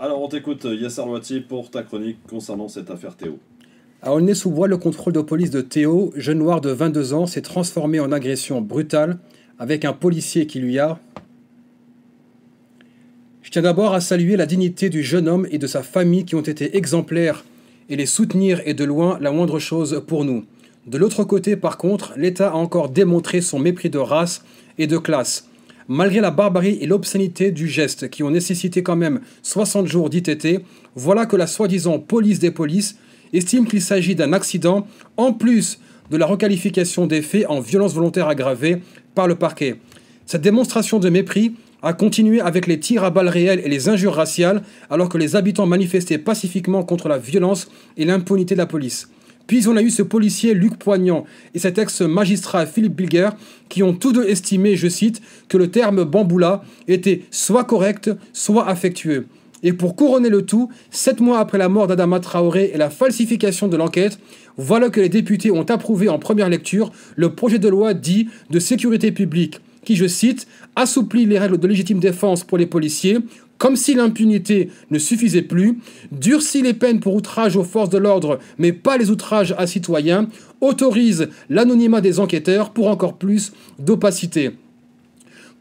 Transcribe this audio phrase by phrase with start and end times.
[0.00, 3.36] Alors on t'écoute Yasser Loati pour ta chronique concernant cette affaire Théo.
[4.00, 7.98] À Aulnay-sous-Bois, le contrôle de police de Théo, jeune noir de 22 ans, s'est transformé
[7.98, 9.18] en agression brutale
[9.58, 11.00] avec un policier qui lui a...
[13.42, 16.36] Je tiens d'abord à saluer la dignité du jeune homme et de sa famille qui
[16.36, 17.44] ont été exemplaires
[17.88, 20.44] et les soutenir est de loin la moindre chose pour nous.
[20.86, 24.44] De l'autre côté, par contre, l'État a encore démontré son mépris de race
[24.78, 25.47] et de classe.
[25.90, 30.60] Malgré la barbarie et l'obscénité du geste qui ont nécessité quand même 60 jours d'ITT,
[30.94, 32.98] voilà que la soi-disant police des polices
[33.32, 38.28] estime qu'il s'agit d'un accident, en plus de la requalification des faits en violence volontaire
[38.28, 38.82] aggravée
[39.14, 39.76] par le parquet.
[40.26, 44.14] Cette démonstration de mépris a continué avec les tirs à balles réelles et les injures
[44.14, 49.08] raciales, alors que les habitants manifestaient pacifiquement contre la violence et l'impunité de la police.
[49.48, 53.30] Puis on a eu ce policier Luc Poignant et cet ex-magistrat Philippe Bilger
[53.70, 58.68] qui ont tous deux estimé, je cite, que le terme bamboula était soit correct, soit
[58.68, 59.26] affectueux.
[59.62, 63.68] Et pour couronner le tout, sept mois après la mort d'Adama Traoré et la falsification
[63.68, 64.18] de l'enquête,
[64.58, 68.58] voilà que les députés ont approuvé en première lecture le projet de loi dit de
[68.58, 70.46] sécurité publique, qui, je cite,
[70.76, 73.18] assouplit les règles de légitime défense pour les policiers,
[73.58, 75.78] comme si l'impunité ne suffisait plus,
[76.12, 80.28] durcit les peines pour outrage aux forces de l'ordre, mais pas les outrages à citoyens,
[80.60, 84.52] autorise l'anonymat des enquêteurs pour encore plus d'opacité.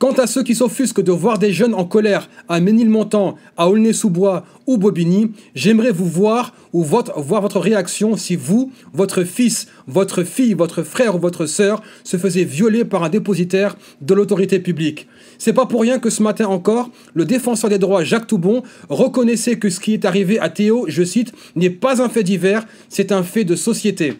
[0.00, 4.44] Quant à ceux qui s'offusquent de voir des jeunes en colère à Ménilmontant, à Aulnay-sous-Bois
[4.66, 10.54] ou Bobigny, j'aimerais vous voir ou voir votre réaction si vous, votre fils, votre fille,
[10.54, 15.06] votre frère ou votre sœur se faisait violer par un dépositaire de l'autorité publique.
[15.38, 19.58] C'est pas pour rien que ce matin encore, le défenseur des droits Jacques Toubon reconnaissait
[19.58, 23.12] que ce qui est arrivé à Théo, je cite, n'est pas un fait divers, c'est
[23.12, 24.14] un fait de société.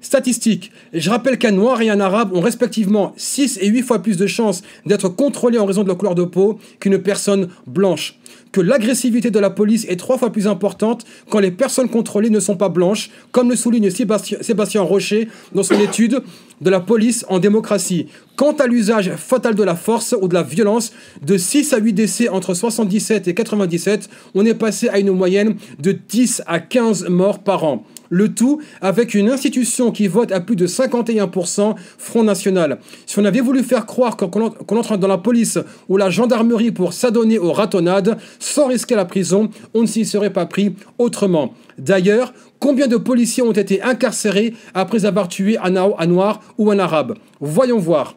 [0.00, 0.72] Statistiques.
[0.94, 4.26] Je rappelle qu'un noir et un arabe ont respectivement 6 et 8 fois plus de
[4.26, 8.18] chances d'être contrôlés en raison de leur couleur de peau qu'une personne blanche.
[8.50, 12.40] Que l'agressivité de la police est trois fois plus importante quand les personnes contrôlées ne
[12.40, 16.22] sont pas blanches, comme le souligne Sébastien Rocher dans son étude
[16.60, 18.06] de la police en démocratie.
[18.36, 21.92] Quant à l'usage fatal de la force ou de la violence, de 6 à 8
[21.92, 27.08] décès entre 77 et 97, on est passé à une moyenne de 10 à 15
[27.08, 27.84] morts par an.
[28.10, 32.80] Le tout avec une institution qui vote à plus de 51% Front National.
[33.06, 36.92] Si on avait voulu faire croire qu'on entre dans la police ou la gendarmerie pour
[36.92, 41.54] s'adonner aux ratonnades sans risquer la prison, on ne s'y serait pas pris autrement.
[41.78, 47.16] D'ailleurs, combien de policiers ont été incarcérés après avoir tué un, noir ou un arabe?
[47.40, 48.16] Voyons voir.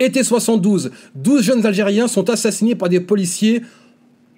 [0.00, 3.62] Été 72, 12 jeunes Algériens sont assassinés par des policiers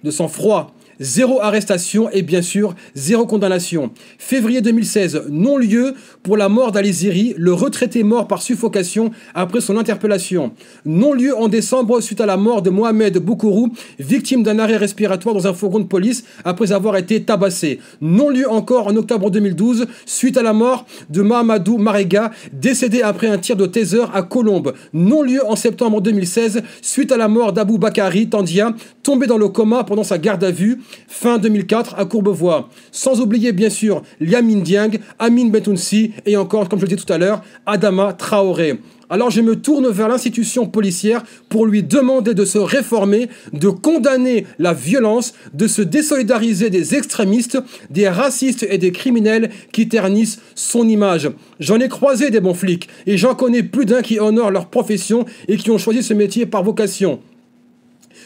[0.03, 0.73] de sang-froid.
[1.01, 3.89] Zéro arrestation et bien sûr zéro condamnation.
[4.19, 10.51] Février 2016, non-lieu pour la mort d'Aliziri, le retraité mort par suffocation après son interpellation.
[10.85, 15.47] Non-lieu en décembre suite à la mort de Mohamed Boukourou, victime d'un arrêt respiratoire dans
[15.47, 17.79] un fourgon de police après avoir été tabassé.
[17.99, 23.39] Non-lieu encore en octobre 2012 suite à la mort de Mahamadou Marega, décédé après un
[23.39, 24.73] tir de taser à Colombes.
[24.93, 29.83] Non-lieu en septembre 2016 suite à la mort d'Abou Bakari Tandia, tombé dans le coma
[29.83, 32.69] pendant sa garde à vue fin 2004 à Courbevoie.
[32.91, 37.13] Sans oublier bien sûr Liamin Dieng, Amin Bentounsi et encore, comme je le disais tout
[37.13, 38.79] à l'heure, Adama Traoré.
[39.11, 44.47] Alors je me tourne vers l'institution policière pour lui demander de se réformer, de condamner
[44.57, 47.59] la violence, de se désolidariser des extrémistes,
[47.89, 51.29] des racistes et des criminels qui ternissent son image.
[51.59, 55.25] J'en ai croisé des bons flics et j'en connais plus d'un qui honorent leur profession
[55.49, 57.19] et qui ont choisi ce métier par vocation.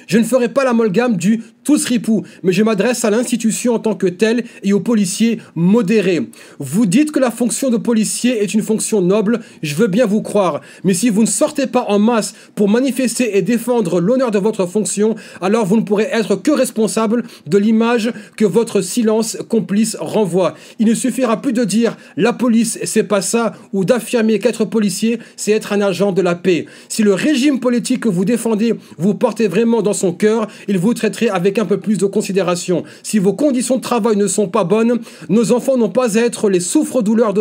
[0.06, 3.96] Je ne ferai pas l'amalgame du tous ripou, mais je m'adresse à l'institution en tant
[3.96, 6.30] que telle et aux policiers modérés.
[6.60, 10.22] Vous dites que la fonction de policier est une fonction noble, je veux bien vous
[10.22, 14.38] croire, mais si vous ne sortez pas en masse pour manifester et défendre l'honneur de
[14.38, 19.98] votre fonction, alors vous ne pourrez être que responsable de l'image que votre silence complice
[20.00, 20.54] renvoie.
[20.78, 25.20] Il ne suffira plus de dire la police c'est pas ça ou d'affirmer qu'être policier
[25.36, 26.68] c'est être un agent de la paix.
[26.90, 30.94] Si le régime politique que vous défendez vous portez vraiment dans son cœur, il vous
[30.94, 32.84] traiterait avec un peu plus de considération.
[33.04, 35.00] Si vos conditions de travail ne sont pas bonnes,
[35.30, 37.34] nos enfants n'ont pas à être les souffres-douleurs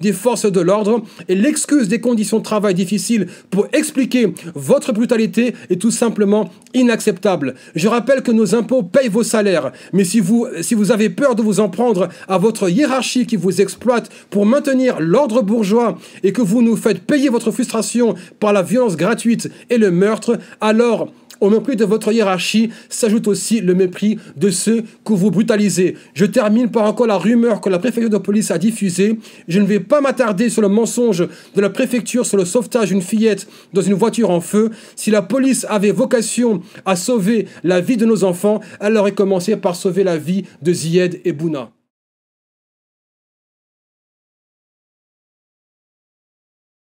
[0.00, 5.54] des forces de l'ordre et l'excuse des conditions de travail difficiles pour expliquer votre brutalité
[5.70, 7.54] est tout simplement inacceptable.
[7.74, 11.34] Je rappelle que nos impôts payent vos salaires, mais si vous, si vous avez peur
[11.34, 16.32] de vous en prendre à votre hiérarchie qui vous exploite pour maintenir l'ordre bourgeois et
[16.32, 21.12] que vous nous faites payer votre frustration par la violence gratuite et le meurtre, alors
[21.42, 25.96] Au mépris de votre hiérarchie s'ajoute aussi le mépris de ceux que vous brutalisez.
[26.14, 29.18] Je termine par encore la rumeur que la préfecture de police a diffusée.
[29.48, 33.02] Je ne vais pas m'attarder sur le mensonge de la préfecture sur le sauvetage d'une
[33.02, 34.70] fillette dans une voiture en feu.
[34.94, 39.56] Si la police avait vocation à sauver la vie de nos enfants, elle aurait commencé
[39.56, 41.72] par sauver la vie de Zied et Bouna.